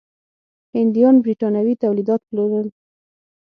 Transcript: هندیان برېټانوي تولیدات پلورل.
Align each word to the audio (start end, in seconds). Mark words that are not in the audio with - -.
هندیان 0.75 1.15
برېټانوي 1.23 1.73
تولیدات 1.83 2.21
پلورل. 2.29 2.67